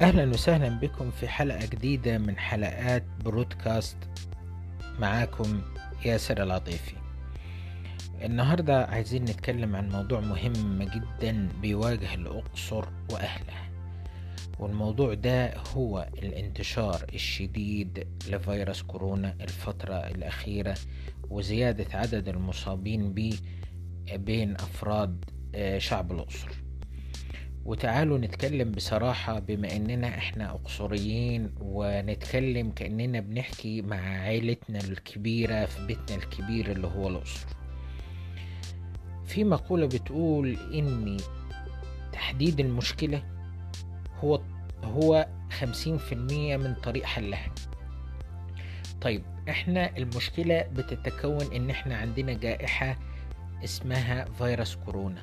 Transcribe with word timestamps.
أهلا 0.00 0.30
وسهلا 0.30 0.68
بكم 0.68 1.10
في 1.10 1.28
حلقة 1.28 1.66
جديدة 1.66 2.18
من 2.18 2.38
حلقات 2.38 3.04
برودكاست 3.24 3.96
معاكم 4.98 5.62
ياسر 6.04 6.42
العطيفي 6.42 6.94
النهاردة 8.22 8.84
عايزين 8.84 9.22
نتكلم 9.24 9.76
عن 9.76 9.88
موضوع 9.88 10.20
مهم 10.20 10.82
جدا 10.82 11.48
بيواجه 11.62 12.14
الأقصر 12.14 12.84
وأهلها 13.12 13.70
والموضوع 14.58 15.14
ده 15.14 15.56
هو 15.58 16.08
الانتشار 16.18 17.04
الشديد 17.14 18.06
لفيروس 18.28 18.82
كورونا 18.82 19.36
الفترة 19.40 19.94
الأخيرة 19.94 20.74
وزيادة 21.30 21.98
عدد 21.98 22.28
المصابين 22.28 23.12
به 23.14 23.38
بين 24.14 24.54
أفراد 24.54 25.24
شعب 25.78 26.12
الأقصر. 26.12 26.48
وتعالوا 27.64 28.18
نتكلم 28.18 28.70
بصراحة 28.70 29.38
بما 29.38 29.76
إننا 29.76 30.08
إحنا 30.08 30.50
أقصريين 30.50 31.50
ونتكلم 31.60 32.70
كأننا 32.70 33.20
بنحكي 33.20 33.82
مع 33.82 33.96
عيلتنا 34.20 34.78
الكبيرة 34.78 35.64
في 35.64 35.86
بيتنا 35.86 36.16
الكبير 36.16 36.72
اللي 36.72 36.86
هو 36.86 37.08
الأقصر. 37.08 37.46
في 39.26 39.44
مقولة 39.44 39.86
بتقول 39.86 40.56
إن 40.74 41.16
تحديد 42.12 42.60
المشكلة 42.60 43.22
هو 44.24 44.40
هو 44.84 45.28
خمسين 45.50 45.98
في 45.98 46.12
المية 46.12 46.56
من 46.56 46.74
طريق 46.74 47.04
حلها. 47.04 47.54
طيب 49.00 49.22
إحنا 49.48 49.96
المشكلة 49.96 50.62
بتتكون 50.62 51.54
إن 51.54 51.70
إحنا 51.70 51.96
عندنا 51.96 52.32
جائحة 52.32 52.98
اسمها 53.64 54.24
فيروس 54.24 54.76
كورونا. 54.76 55.20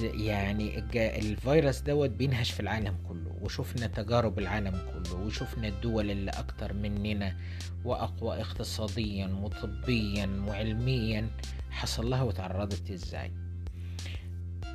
يعني 0.00 0.78
الفيروس 1.18 1.80
دوت 1.80 2.10
بينهش 2.10 2.50
في 2.50 2.60
العالم 2.60 2.94
كله 3.08 3.36
وشفنا 3.40 3.86
تجارب 3.86 4.38
العالم 4.38 4.72
كله 4.92 5.14
وشفنا 5.16 5.68
الدول 5.68 6.10
اللي 6.10 6.30
أكتر 6.30 6.72
مننا 6.72 7.36
وأقوى 7.84 8.40
اقتصاديا 8.40 9.26
وطبيا 9.26 10.44
وعلميا 10.48 11.28
حصل 11.70 12.10
لها 12.10 12.22
وتعرضت 12.22 12.90
إزاي. 12.90 13.32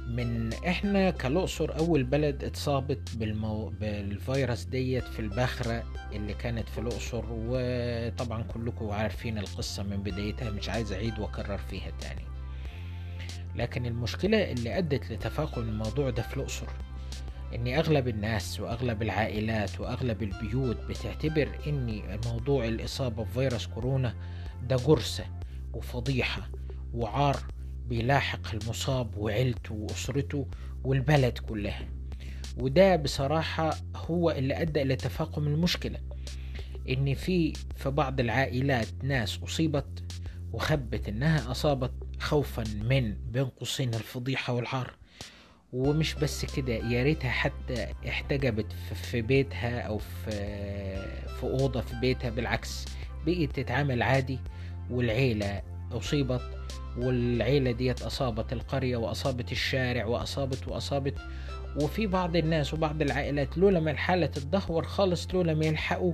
من 0.07 0.53
إحنا 0.53 1.09
كالأقصر 1.09 1.77
أول 1.77 2.03
بلد 2.03 2.43
اتصابت 2.43 3.15
بالمو... 3.15 3.69
بالفيروس 3.69 4.63
ديت 4.63 5.03
في 5.03 5.19
الباخرة 5.19 5.83
اللي 6.11 6.33
كانت 6.33 6.69
في 6.69 6.77
الأقصر 6.77 7.23
وطبعا 7.29 8.43
كلكم 8.43 8.89
عارفين 8.89 9.37
القصة 9.37 9.83
من 9.83 9.97
بدايتها 10.03 10.49
مش 10.51 10.69
عايز 10.69 10.91
أعيد 10.93 11.19
وأكرر 11.19 11.57
فيها 11.57 11.91
تاني. 11.99 12.21
لكن 13.55 13.85
المشكلة 13.85 14.51
اللي 14.51 14.77
أدت 14.77 15.11
لتفاقم 15.11 15.61
الموضوع 15.61 16.09
ده 16.09 16.21
في 16.21 16.37
الأقصر 16.37 16.67
إن 17.55 17.67
أغلب 17.67 18.07
الناس 18.07 18.59
وأغلب 18.59 19.01
العائلات 19.01 19.79
وأغلب 19.79 20.23
البيوت 20.23 20.77
بتعتبر 20.89 21.49
إن 21.67 22.01
موضوع 22.25 22.65
الإصابة 22.65 23.23
بفيروس 23.23 23.67
كورونا 23.67 24.15
ده 24.69 24.75
جرسة 24.75 25.25
وفضيحة 25.73 26.49
وعار 26.93 27.37
بيلاحق 27.87 28.53
المصاب 28.53 29.17
وعيلته 29.17 29.73
وأسرته 29.75 30.47
والبلد 30.83 31.37
كلها. 31.37 31.85
وده 32.57 32.95
بصراحة 32.95 33.75
هو 33.95 34.31
اللي 34.31 34.61
أدى 34.61 34.81
إلى 34.81 34.95
تفاقم 34.95 35.47
المشكلة 35.47 35.99
إن 36.89 37.13
في 37.13 37.53
في 37.75 37.89
بعض 37.89 38.19
العائلات 38.19 38.87
ناس 39.03 39.39
أصيبت 39.43 40.03
وخبت 40.53 41.07
إنها 41.09 41.51
أصابت 41.51 41.91
خوفا 42.19 42.63
من 42.83 43.15
بين 43.31 43.45
قوسين 43.45 43.93
الفضيحة 43.93 44.53
والعار. 44.53 44.93
ومش 45.73 46.13
بس 46.15 46.45
كده 46.55 46.73
يا 46.73 47.03
ريتها 47.03 47.29
حتى 47.29 47.87
احتجبت 48.07 48.65
في 49.11 49.21
بيتها 49.21 49.81
أو 49.81 49.97
في 49.97 50.31
في 51.39 51.43
أوضة 51.43 51.81
في 51.81 51.95
بيتها. 52.01 52.29
بالعكس 52.29 52.85
بقيت 53.25 53.59
تتعامل 53.59 54.01
عادي 54.01 54.39
والعيلة 54.91 55.61
أصيبت 55.91 56.41
والعيلة 56.97 57.71
ديت 57.71 58.01
أصابت 58.01 58.53
القرية 58.53 58.97
وأصابت 58.97 59.51
الشارع 59.51 60.05
واصابت 60.05 60.67
وأصابت 60.67 61.15
وفي 61.81 62.07
بعض 62.07 62.35
الناس 62.35 62.73
وبعض 62.73 63.01
العائلات 63.01 63.57
لولا 63.57 63.79
ما 63.79 63.91
الحالة 63.91 64.25
تتدهور 64.25 64.83
خالص 64.83 65.27
لولا 65.33 65.53
ما 65.53 65.65
يلحقوا 65.65 66.13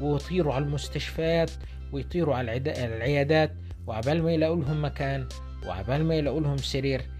ويطيروا 0.00 0.54
على 0.54 0.64
المستشفيات 0.64 1.50
ويطيروا 1.92 2.34
على 2.34 2.56
العيادات 2.96 3.54
وعبال 3.88 4.22
ما 4.22 4.32
يلاقوا 4.32 4.56
لهم 4.62 4.84
مكان 4.84 5.28
وعبال 5.66 6.04
ما 6.04 6.14
يلاقوا 6.14 6.40
لهم 6.40 6.56
سرير 6.56 7.10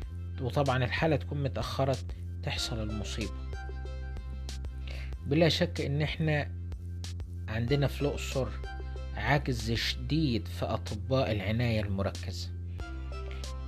وطبعا 0.40 0.84
الحالة 0.84 1.16
تكون 1.16 1.42
متأخرت 1.42 2.04
تحصل 2.42 2.82
المصيبة. 2.82 3.32
بلا 5.26 5.48
شك 5.48 5.80
إن 5.80 6.02
إحنا 6.02 6.50
عندنا 7.48 7.86
في 7.86 8.02
الأقصر 8.02 8.48
عجز 9.16 9.72
شديد 9.72 10.48
في 10.48 10.64
أطباء 10.64 11.32
العناية 11.32 11.80
المركزة 11.80 12.50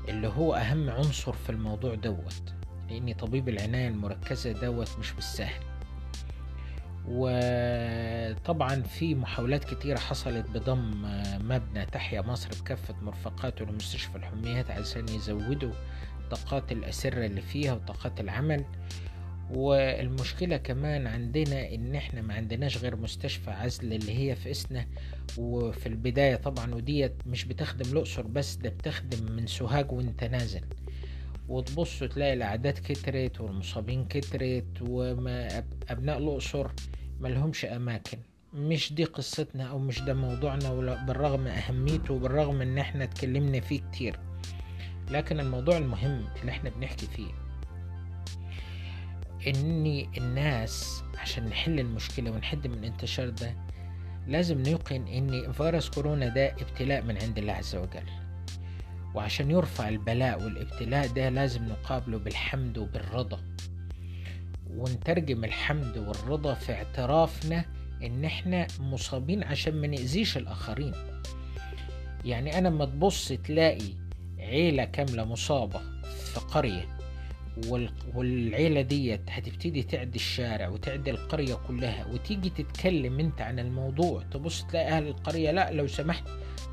اللي 0.09 0.29
هو 0.29 0.55
أهم 0.55 0.91
عنصر 0.91 1.33
في 1.33 1.51
الموضوع 1.51 1.95
دوت 1.95 2.43
لأن 2.91 3.13
طبيب 3.13 3.49
العناية 3.49 3.89
المركزة 3.89 4.53
دوت 4.53 4.99
مش 4.99 5.13
بالسهل. 5.13 5.70
وطبعا 7.09 8.83
في 8.83 9.15
محاولات 9.15 9.65
كتيرة 9.65 9.99
حصلت 9.99 10.51
بضم 10.51 11.03
مبنى 11.41 11.87
تحيا 11.87 12.21
مصر 12.21 12.49
بكافة 12.61 12.95
مرفقاته 13.03 13.65
لمستشفى 13.65 14.17
الحميات 14.17 14.71
عشان 14.71 15.09
يزودوا 15.09 15.73
طاقات 16.31 16.73
الأسرة 16.73 17.27
اللي 17.27 17.41
فيها 17.41 17.73
وطاقات 17.73 18.21
العمل. 18.21 18.65
والمشكلة 19.55 20.57
كمان 20.57 21.07
عندنا 21.07 21.75
إن 21.75 21.95
إحنا 21.95 22.23
ما 22.23 22.35
عندناش 22.35 22.79
غير 22.79 22.97
مستشفى 22.97 23.51
عزل 23.51 23.93
اللي 23.93 24.19
هي 24.19 24.37
في 24.37 24.51
إسنا 24.51 24.87
وفي 25.39 25.87
البداية 25.87 26.37
طبعا 26.37 26.75
وديت 26.75 27.13
مش 27.27 27.45
بتخدم 27.45 27.93
الأقصر 27.93 28.23
بس 28.23 28.55
ده 28.55 28.71
بتخدم 28.71 29.33
من 29.33 29.47
سوهاج 29.47 29.93
وانت 29.93 30.25
نازل. 30.25 30.61
وتبص 31.51 31.99
تلاقي 31.99 32.33
الأعداد 32.33 32.79
كترت 32.79 33.41
والمصابين 33.41 34.05
كترت 34.05 34.83
وأبناء 34.83 36.19
الأقصر 36.19 36.67
ملهمش 37.21 37.65
أماكن. 37.65 38.19
مش 38.55 38.93
دي 38.93 39.05
قصتنا 39.05 39.65
أو 39.65 39.79
مش 39.79 40.01
ده 40.01 40.15
موضوعنا 40.15 40.71
بالرغم 41.07 41.47
أهميته 41.47 42.15
وبالرغم 42.15 42.63
إن 42.63 42.79
إحنا 42.79 43.05
اتكلمنا 43.05 43.61
فيه 43.61 43.81
كتير. 43.93 44.19
لكن 45.11 45.41
الموضوع 45.41 45.77
المهم 45.77 46.25
اللي 46.41 46.53
إحنا 46.53 46.71
بنحكي 46.71 47.07
فيه 47.07 47.31
إن 49.47 50.07
الناس 50.17 51.03
عشان 51.19 51.45
نحل 51.45 51.81
المشكلة 51.81 52.31
ونحد 52.31 52.67
من 52.67 52.75
الانتشار 52.79 53.29
ده 53.29 53.55
لازم 54.27 54.63
نيقن 54.63 55.07
إن 55.07 55.53
فيروس 55.53 55.89
كورونا 55.91 56.29
ده 56.29 56.47
ابتلاء 56.53 57.03
من 57.03 57.19
عند 57.23 57.39
الله 57.39 57.53
عز 57.53 57.77
وجل. 57.77 58.30
وعشان 59.15 59.51
يرفع 59.51 59.89
البلاء 59.89 60.43
والابتلاء 60.45 61.07
ده 61.09 61.29
لازم 61.29 61.65
نقابله 61.65 62.19
بالحمد 62.19 62.79
وبالرضا. 62.79 63.41
ونترجم 64.77 65.45
الحمد 65.45 65.99
والرضا 65.99 66.55
في 66.55 66.73
اعترافنا 66.73 67.65
إن 68.03 68.25
إحنا 68.25 68.67
مصابين 68.81 69.43
عشان 69.45 69.75
ما 69.81 69.87
نأذيش 69.87 70.37
الآخرين. 70.37 70.93
يعني 72.25 72.59
أنا 72.59 72.69
لما 72.69 72.85
تبص 72.85 73.29
تلاقي 73.29 73.95
عيلة 74.39 74.85
كاملة 74.85 75.25
مصابة 75.25 75.81
في 76.35 76.41
قرية 76.41 76.97
والعيلة 78.15 78.81
ديت 78.81 79.21
هتبتدي 79.31 79.83
تعدي 79.83 80.17
الشارع 80.17 80.69
وتعدي 80.69 81.11
القرية 81.11 81.55
كلها 81.55 82.07
وتيجي 82.07 82.51
تتكلم 82.51 83.21
أنت 83.21 83.41
عن 83.41 83.59
الموضوع 83.59 84.23
تبص 84.23 84.65
تلاقي 84.65 84.89
أهل 84.89 85.07
القرية 85.09 85.51
لأ 85.51 85.71
لو 85.73 85.87
سمحت 85.87 86.25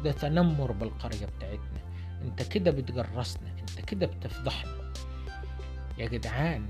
ده 0.04 0.12
تنمر 0.12 0.72
بالقرية 0.72 1.26
بتاعتنا. 1.38 1.87
انت 2.22 2.44
كده 2.44 2.72
بتجرسنا 2.72 3.50
انت 3.60 3.82
كده 3.90 4.06
بتفضحنا. 4.06 4.92
يا 5.98 6.08
جدعان 6.08 6.66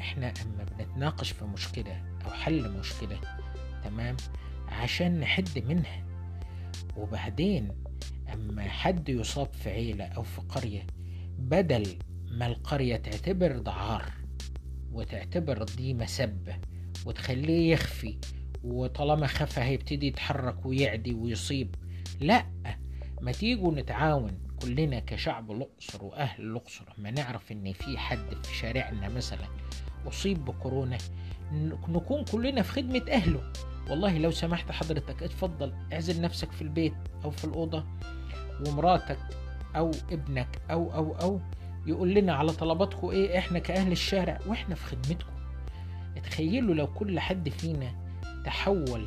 إحنا 0.00 0.26
اما 0.42 0.64
بنتناقش 0.64 1.30
في 1.30 1.44
مشكلة 1.44 2.02
أو 2.24 2.30
حل 2.30 2.70
مشكلة 2.78 3.20
تمام؟ 3.84 4.16
عشان 4.68 5.20
نحد 5.20 5.48
منها. 5.68 6.04
وبعدين 6.96 7.68
أما 8.32 8.62
حد 8.68 9.08
يصاب 9.08 9.52
في 9.52 9.70
عيلة 9.70 10.04
أو 10.04 10.22
في 10.22 10.40
قرية 10.40 10.86
بدل 11.38 11.98
ما 12.30 12.46
القرية 12.46 12.96
تعتبر 12.96 13.58
دعار 13.58 14.12
وتعتبر 14.92 15.62
دي 15.62 15.94
مسبة 15.94 16.56
وتخليه 17.06 17.72
يخفي 17.72 18.18
وطالما 18.64 19.26
خفى 19.26 19.60
هيبتدي 19.60 20.06
يتحرك 20.06 20.66
ويعدي 20.66 21.14
ويصيب 21.14 21.74
لا 22.20 22.46
ما 23.20 23.32
تيجوا 23.32 23.74
نتعاون 23.74 24.38
كلنا 24.62 25.00
كشعب 25.00 25.50
الأقصر 25.50 26.04
وأهل 26.04 26.42
الأقصر 26.44 26.84
ما 26.98 27.10
نعرف 27.10 27.52
إن 27.52 27.72
في 27.72 27.98
حد 27.98 28.44
في 28.44 28.56
شارعنا 28.56 29.08
مثلا 29.08 29.46
أصيب 30.08 30.44
بكورونا 30.44 30.98
نكون 31.88 32.24
كلنا 32.24 32.62
في 32.62 32.72
خدمة 32.72 33.04
أهله. 33.10 33.52
والله 33.90 34.18
لو 34.18 34.30
سمحت 34.30 34.72
حضرتك 34.72 35.22
اتفضل 35.22 35.72
اعزل 35.92 36.20
نفسك 36.20 36.52
في 36.52 36.62
البيت 36.62 36.94
أو 37.24 37.30
في 37.30 37.44
الأوضة 37.44 37.84
ومراتك 38.66 39.18
أو 39.76 39.90
ابنك 40.10 40.48
أو 40.70 40.94
أو 40.94 41.16
أو 41.16 41.40
يقول 41.86 42.14
لنا 42.14 42.34
على 42.34 42.52
طلباتكم 42.52 43.08
إيه 43.10 43.38
إحنا 43.38 43.58
كأهل 43.58 43.92
الشارع 43.92 44.38
وإحنا 44.46 44.74
في 44.74 44.86
خدمتكم. 44.86 45.32
تخيلوا 46.22 46.74
لو 46.74 46.86
كل 46.86 47.20
حد 47.20 47.48
فينا 47.48 47.94
تحول 48.44 49.06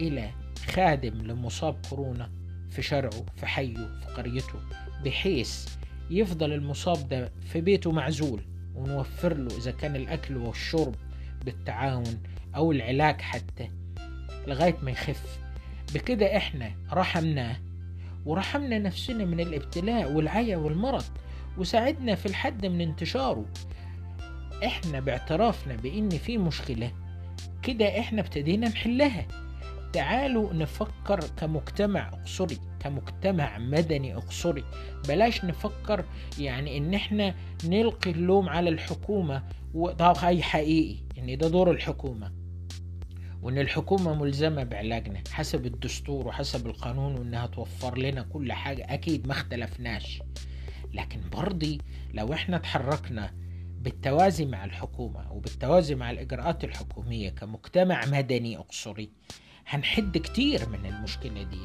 إلى 0.00 0.30
خادم 0.68 1.14
لمصاب 1.14 1.76
كورونا 1.90 2.30
في 2.70 2.82
شرعه 2.82 3.24
في 3.36 3.46
حيه 3.46 3.74
في 3.76 4.06
قريته. 4.16 4.60
بحيث 5.04 5.68
يفضل 6.10 6.52
المصاب 6.52 7.08
ده 7.08 7.32
في 7.52 7.60
بيته 7.60 7.92
معزول 7.92 8.40
ونوفر 8.74 9.34
له 9.34 9.56
إذا 9.58 9.70
كان 9.70 9.96
الأكل 9.96 10.36
والشرب 10.36 10.94
بالتعاون 11.44 12.22
أو 12.56 12.72
العلاج 12.72 13.20
حتى 13.20 13.68
لغاية 14.46 14.76
ما 14.82 14.90
يخف. 14.90 15.38
بكده 15.94 16.36
إحنا 16.36 16.70
رحمناه 16.92 17.56
ورحمنا 18.26 18.78
نفسنا 18.78 19.24
من 19.24 19.40
الابتلاء 19.40 20.12
والعيا 20.12 20.56
والمرض 20.56 21.04
وساعدنا 21.58 22.14
في 22.14 22.26
الحد 22.26 22.66
من 22.66 22.80
انتشاره. 22.80 23.44
إحنا 24.64 25.00
باعترافنا 25.00 25.76
بإن 25.76 26.08
في 26.08 26.38
مشكلة 26.38 26.92
كده 27.62 27.98
إحنا 28.00 28.20
ابتدينا 28.20 28.68
نحلها. 28.68 29.26
تعالوا 29.92 30.52
نفكر 30.52 31.20
كمجتمع 31.36 32.08
اقصري 32.08 32.58
كمجتمع 32.84 33.58
مدني 33.58 34.16
اقصري. 34.16 34.64
بلاش 35.08 35.44
نفكر 35.44 36.04
يعني 36.38 36.76
ان 36.78 36.94
إحنا 36.94 37.34
نلقي 37.64 38.10
اللوم 38.10 38.48
على 38.48 38.70
الحكومة 38.70 39.42
وده 39.74 40.14
حقيقي 40.42 40.96
ان 41.18 41.38
ده 41.38 41.48
دور 41.48 41.70
الحكومة. 41.70 42.32
وان 43.42 43.58
الحكومة 43.58 44.14
ملزمة 44.14 44.62
بعلاجنا 44.64 45.22
حسب 45.32 45.66
الدستور 45.66 46.26
وحسب 46.28 46.66
القانون 46.66 47.14
وانها 47.18 47.46
توفر 47.46 47.98
لنا 47.98 48.22
كل 48.22 48.52
حاجة 48.52 48.94
أكيد 48.94 49.26
ما 49.26 49.32
اختلفناش. 49.32 50.22
لكن 50.94 51.20
برضي 51.32 51.78
لو 52.14 52.32
إحنا 52.32 52.58
تحركنا 52.58 53.30
بالتوازي 53.80 54.44
مع 54.46 54.64
الحكومة 54.64 55.32
وبالتوازي 55.32 55.94
مع 55.94 56.10
الإجراءات 56.10 56.64
الحكومية 56.64 57.30
كمجتمع 57.30 58.04
مدني 58.06 58.58
أقصري 58.58 59.10
هنحد 59.66 60.18
كتير 60.18 60.68
من 60.68 60.86
المشكلة 60.86 61.42
دي. 61.42 61.60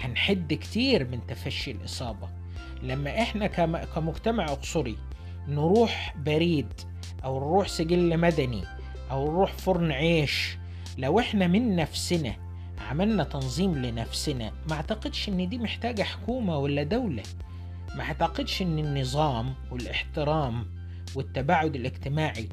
هنحد 0.00 0.54
كتير 0.54 1.08
من 1.08 1.26
تفشي 1.26 1.70
الإصابة. 1.70 2.28
لما 2.82 3.22
إحنا 3.22 3.46
كمجتمع 3.94 4.44
أقصري 4.44 4.96
نروح 5.48 6.14
بريد 6.18 6.72
أو 7.24 7.40
نروح 7.40 7.68
سجل 7.68 8.18
مدني 8.20 8.62
أو 9.10 9.32
نروح 9.32 9.52
فرن 9.52 9.92
عيش 9.92 10.56
لو 10.98 11.20
إحنا 11.20 11.46
من 11.46 11.76
نفسنا 11.76 12.36
عملنا 12.90 13.24
تنظيم 13.24 13.74
لنفسنا 13.74 14.52
ما 14.68 14.74
أعتقدش 14.76 15.28
إن 15.28 15.48
دي 15.48 15.58
محتاجة 15.58 16.02
حكومة 16.02 16.58
ولا 16.58 16.82
دولة. 16.82 17.22
ما 17.94 18.02
أعتقدش 18.02 18.62
إن 18.62 18.78
النظام 18.78 19.54
والاحترام 19.70 20.66
والتباعد 21.14 21.76
الاجتماعي 21.76 22.48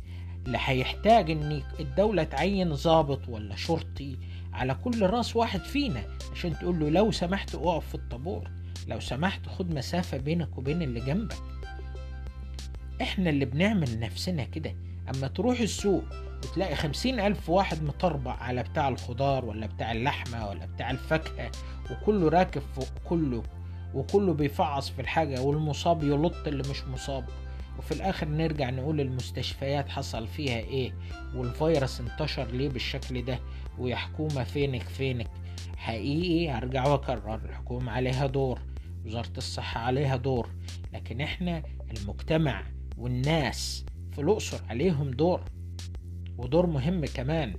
اللي 0.45 0.57
هيحتاج 0.61 1.31
إن 1.31 1.63
الدولة 1.79 2.23
تعين 2.23 2.73
ضابط 2.73 3.29
ولا 3.29 3.55
شرطي 3.55 4.17
على 4.53 4.75
كل 4.75 5.01
راس 5.05 5.35
واحد 5.35 5.59
فينا 5.59 6.03
عشان 6.31 6.53
تقول 6.59 6.79
له 6.79 6.89
لو 6.89 7.11
سمحت 7.11 7.55
اقف 7.55 7.87
في 7.87 7.95
الطابور 7.95 8.49
لو 8.87 8.99
سمحت 8.99 9.47
خد 9.47 9.73
مسافة 9.75 10.17
بينك 10.17 10.57
وبين 10.57 10.81
اللي 10.81 10.99
جنبك. 10.99 11.35
إحنا 13.01 13.29
اللي 13.29 13.45
بنعمل 13.45 13.99
نفسنا 13.99 14.43
كده. 14.43 14.75
اما 15.15 15.27
تروح 15.27 15.59
السوق 15.59 16.03
وتلاقي 16.43 16.75
خمسين 16.75 17.19
ألف 17.19 17.49
واحد 17.49 17.83
مطربع 17.83 18.31
على 18.33 18.63
بتاع 18.63 18.87
الخضار 18.87 19.45
ولا 19.45 19.67
بتاع 19.67 19.91
اللحمة 19.91 20.49
ولا 20.49 20.65
بتاع 20.65 20.91
الفاكهة 20.91 21.51
وكله 21.91 22.29
راكب 22.29 22.61
فوق 22.75 22.87
كله 23.05 23.43
وكله 23.93 24.33
بيفعص 24.33 24.89
في 24.89 25.01
الحاجة 25.01 25.41
والمصاب 25.41 26.03
يلط 26.03 26.47
اللي 26.47 26.63
مش 26.69 26.83
مصاب. 26.83 27.25
وفي 27.79 27.91
الآخر 27.91 28.27
نرجع 28.27 28.69
نقول 28.69 29.01
المستشفيات 29.01 29.89
حصل 29.89 30.27
فيها 30.27 30.57
إيه 30.57 30.93
والفيروس 31.35 32.01
انتشر 32.01 32.45
ليه 32.45 32.69
بالشكل 32.69 33.25
ده. 33.25 33.39
ويا 33.79 33.95
حكومة 33.95 34.43
فينك 34.43 34.83
فينك. 34.83 35.27
حقيقي 35.77 36.49
هرجع 36.49 36.87
وأكرر 36.87 37.35
الحكومة 37.35 37.91
عليها 37.91 38.27
دور 38.27 38.59
وزارة 39.05 39.33
الصحة 39.37 39.81
عليها 39.81 40.15
دور. 40.15 40.49
لكن 40.93 41.21
إحنا 41.21 41.63
المجتمع 41.97 42.63
والناس 42.97 43.85
في 44.11 44.21
الأقصر 44.21 44.59
عليهم 44.69 45.11
دور 45.11 45.41
ودور 46.37 46.65
مهم 46.65 47.05
كمان. 47.05 47.55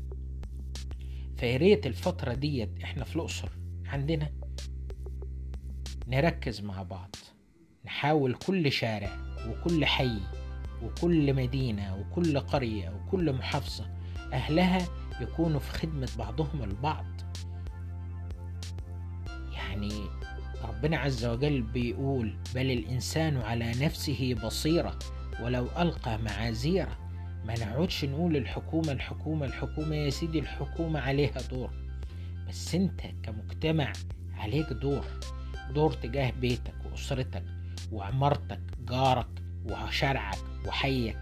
فياريت 1.36 1.86
الفترة 1.86 2.34
ديت 2.34 2.82
إحنا 2.84 3.04
في 3.04 3.16
الأقصر 3.16 3.48
عندنا 3.86 4.32
نركز 6.08 6.60
مع 6.60 6.82
بعض 6.82 7.16
نحاول 7.84 8.34
كل 8.34 8.72
شارع 8.72 9.10
وكل 9.48 9.84
حي 9.84 10.18
وكل 10.82 11.34
مدينة 11.34 11.96
وكل 11.96 12.40
قرية 12.40 12.90
وكل 12.90 13.32
محافظة 13.32 13.86
أهلها 14.32 14.78
يكونوا 15.20 15.60
في 15.60 15.72
خدمة 15.72 16.08
بعضهم 16.18 16.62
البعض. 16.62 17.06
يعني 19.52 19.92
ربنا 20.64 20.96
عز 20.96 21.24
وجل 21.24 21.62
بيقول 21.62 22.36
بل 22.54 22.70
الإنسان 22.70 23.36
على 23.36 23.70
نفسه 23.70 24.34
بصيرة 24.44 24.98
ولو 25.42 25.68
ألقى 25.78 26.18
معاذيرة. 26.18 26.98
ما 27.44 27.54
نقعدش 27.58 28.04
نقول 28.04 28.36
الحكومة 28.36 28.92
الحكومة 28.92 29.46
الحكومة 29.46 29.96
يا 29.96 30.10
سيدي 30.10 30.38
الحكومة 30.38 31.00
عليها 31.00 31.38
دور. 31.50 31.70
بس 32.48 32.74
أنت 32.74 33.00
كمجتمع 33.22 33.92
عليك 34.34 34.72
دور 34.72 35.04
دور 35.74 35.92
تجاه 35.92 36.30
بيتك 36.30 36.74
وأسرتك 36.90 37.44
وعمارتك 37.92 38.60
جارك 38.88 39.28
وشارعك 39.64 40.38
وحيك. 40.66 41.18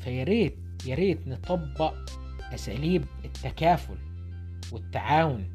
فياريت 0.00 0.58
ياريت 0.86 1.28
نطبق 1.28 1.94
أساليب 2.54 3.04
التكافل 3.24 3.98
والتعاون. 4.72 5.48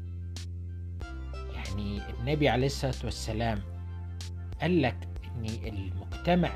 يعني 1.54 2.00
النبي 2.20 2.48
عليه 2.48 2.66
الصلاة 2.66 3.04
والسلام 3.04 3.62
قال 4.60 4.82
لك 4.82 5.08
إن 5.24 5.44
المجتمع 5.66 6.50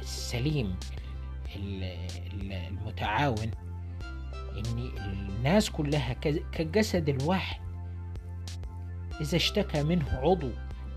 السليم 0.00 0.76
المتعاون 1.56 3.50
إن 4.32 4.90
الناس 4.98 5.70
كلها 5.70 6.12
كالجسد 6.52 7.08
الواحد 7.08 7.60
إذا 9.20 9.36
اشتكى 9.36 9.82
منه 9.82 10.08
عضو 10.10 10.50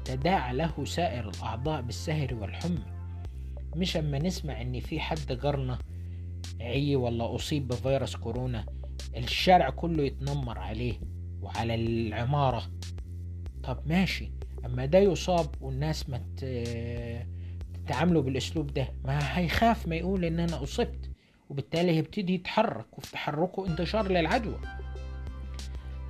تداعى 0.06 0.56
له 0.56 0.86
سائر 0.86 1.30
الأعضاء 1.30 1.82
بالسهر 1.82 2.34
والحمى. 2.34 2.86
مش 3.76 3.98
أما 3.98 4.20
نسمع 4.20 4.62
إن 4.62 4.80
في 4.80 5.00
حد 5.00 5.40
جارنا 5.44 5.80
عي 6.62 6.96
ولا 6.96 7.36
أصيب 7.36 7.68
بفيروس 7.68 8.16
كورونا 8.16 8.66
الشارع 9.18 9.70
كله 9.70 10.04
يتنمر 10.04 10.58
عليه 10.60 10.94
وعلى 11.42 11.76
العمارة. 11.76 12.64
طب 13.64 13.80
ماشي 13.86 14.32
أما 14.66 14.86
ده 14.86 15.00
يصاب 15.00 15.48
والناس 15.62 16.10
ما 16.10 16.22
تتعاملوا 17.86 18.22
بالأسلوب 18.22 18.74
ده 18.74 18.88
ما 19.06 19.38
هيخاف 19.40 19.88
ما 19.88 19.96
يقول 19.96 20.26
إن 20.26 20.40
أنا 20.40 20.64
أصبت 20.64 21.10
وبالتالي 21.50 21.92
هيبتدي 21.92 22.34
يتحرك 22.36 22.98
وفي 22.98 23.12
تحركه 23.12 23.68
انتشار 23.68 24.12
للعدوى. 24.12 24.60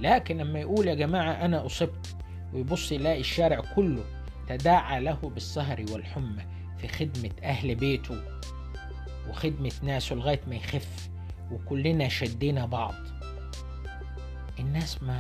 لكن 0.02 0.38
لما 0.38 0.60
يقول 0.60 0.88
يا 0.88 0.94
جماعة 0.96 1.32
أنا 1.46 1.66
أصبت 1.66 2.16
ويبص 2.54 2.92
يلاقي 2.92 3.20
الشارع 3.20 3.62
كله 3.76 4.04
تداعى 4.48 5.02
له 5.02 5.14
بالسهر 5.34 5.86
والحمى 5.92 6.44
في 6.78 6.88
خدمة 6.88 7.32
أهل 7.44 7.76
بيته 7.76 8.16
وخدمة 9.30 9.72
ناسه 9.84 10.16
لغاية 10.16 10.42
ما 10.48 10.56
يخف 10.56 11.10
وكلنا 11.52 12.08
شدينا 12.10 12.66
بعض. 12.66 12.94
الناس 14.60 15.04
ما 15.04 15.20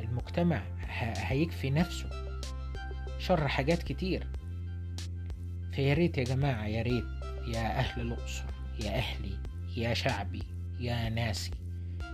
المجتمع 0.00 0.62
هيكفي 0.98 1.70
نفسه. 1.70 2.10
شر 3.18 3.48
حاجات 3.48 3.82
كتير. 3.82 4.26
فيا 5.72 5.94
ريت 5.94 6.18
يا 6.18 6.24
جماعة 6.24 6.66
يا 6.66 6.82
ريت 6.82 7.04
يا 7.46 7.78
أهل 7.78 8.00
الأقصر 8.00 8.44
يا 8.80 8.90
أهلي 8.90 9.38
يا 9.76 9.94
شعبي 9.94 10.42
يا 10.80 11.08
ناسي 11.08 11.50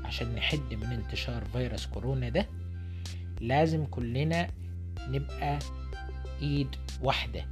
عشان 0.04 0.34
نحد 0.34 0.74
من 0.74 0.92
انتشار 0.92 1.44
فيروس 1.44 1.86
كورونا 1.86 2.28
ده 2.28 2.46
لازم 3.40 3.84
كلنا 3.86 4.48
نبقى 5.08 5.58
إيد 6.42 6.76
واحدة 7.02 7.46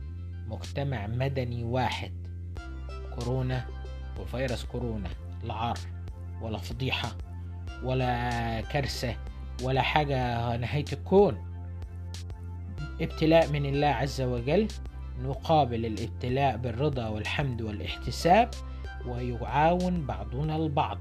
مجتمع 0.47 1.07
مدني 1.07 1.65
واحد. 1.65 2.13
كورونا 3.19 3.67
وفيروس 4.21 4.65
كورونا 4.65 5.09
العار 5.45 5.79
ولا 6.43 6.59
فضيحة 6.59 7.17
ولا 7.85 8.61
كارثة 8.61 9.17
ولا 9.63 9.83
حاجة 9.83 10.57
نهاية 10.57 10.85
الكون. 10.93 11.45
ابتلاء 13.01 13.51
من 13.51 13.67
الله 13.67 13.87
عز 13.87 14.21
وجل 14.21 14.69
نقابل 15.23 15.87
الابتلاء 15.87 16.57
بالرضا 16.57 17.09
والحمد 17.09 17.63
والاحتساب 17.63 18.51
ويعاون 19.07 20.07
بعضنا 20.07 20.57
البعض. 20.57 20.99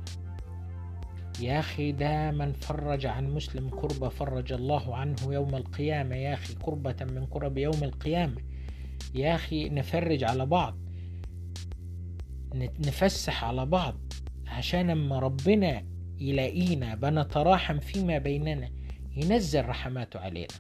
يا 1.42 1.60
أخي 1.60 1.92
ده 1.92 2.32
من 2.32 2.54
فرج 2.54 3.06
عن 3.06 3.34
مسلم 3.34 3.70
كربة 3.70 4.10
فرج 4.10 4.54
الله 4.54 4.96
عنه 4.96 5.16
يوم 5.28 5.56
القيامة. 5.56 6.16
يا 6.16 6.34
أخي 6.34 6.54
كربة 6.54 6.96
من 7.02 7.26
كرب 7.26 7.58
يوم 7.58 7.84
القيامة. 7.84 8.42
يا 9.16 9.36
أخي 9.36 9.70
نفرج 9.70 10.24
على 10.24 10.46
بعض. 10.46 10.78
نفسح 12.56 13.44
على 13.44 13.66
بعض 13.66 14.14
عشان 14.48 14.90
اما 14.90 15.20
ربنا 15.20 15.84
يلاقينا 16.20 16.96
بنتراحم 16.96 17.80
فيما 17.80 18.18
بيننا 18.18 18.70
ينزل 19.16 19.66
رحماته 19.66 20.20
علينا. 20.20 20.54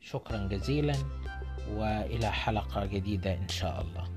شكرا 0.00 0.48
جزيلا 0.48 0.94
وإلى 1.70 2.32
حلقة 2.32 2.86
جديدة 2.86 3.34
إن 3.34 3.48
شاء 3.48 3.80
الله. 3.82 4.15